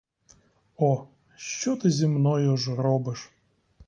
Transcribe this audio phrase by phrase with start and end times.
[0.77, 3.29] О, що ти зі мною ж робиш!